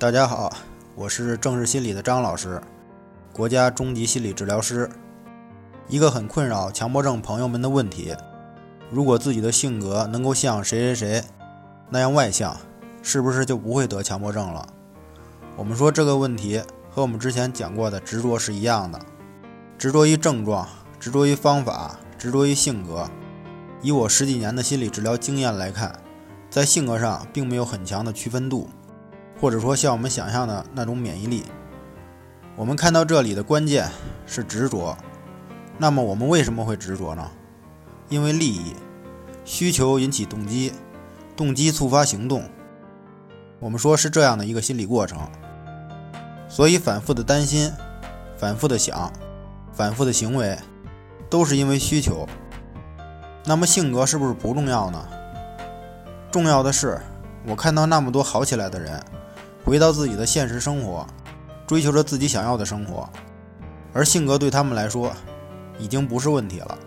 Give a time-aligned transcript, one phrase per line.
[0.00, 0.52] 大家好，
[0.94, 2.62] 我是正视心理的张老师，
[3.32, 4.88] 国家中级心理治疗师。
[5.88, 8.14] 一个很困扰强迫症朋友们的问题：
[8.92, 11.24] 如果自己的性格能够像谁谁谁
[11.90, 12.56] 那样外向，
[13.02, 14.68] 是不是就不会得强迫症了？
[15.56, 19.00] 我们说这个问题和我们之前讲过的执着是一样的，
[19.76, 20.68] 执着于症状，
[21.00, 23.10] 执着于方法，执着于性格。
[23.82, 25.98] 以我十几年的心理治疗经验来看，
[26.48, 28.70] 在性格上并没有很强的区分度。
[29.40, 31.44] 或者说像我们想象的那种免疫力，
[32.56, 33.88] 我们看到这里的关键
[34.26, 34.96] 是执着。
[35.78, 37.30] 那么我们为什么会执着呢？
[38.08, 38.74] 因为利益
[39.44, 40.72] 需求引起动机，
[41.36, 42.42] 动机触发行动。
[43.60, 45.18] 我们说是这样的一个心理过程。
[46.48, 47.70] 所以反复的担心，
[48.36, 49.12] 反复的想，
[49.72, 50.58] 反复的行为，
[51.30, 52.26] 都是因为需求。
[53.44, 55.06] 那么性格是不是不重要呢？
[56.30, 57.00] 重要的是，
[57.46, 59.00] 我看到那么多好起来的人。
[59.68, 61.06] 回到自己的现实生活，
[61.66, 63.06] 追求着自己想要的生活，
[63.92, 65.12] 而性格对他们来说
[65.78, 66.78] 已经不是问题了。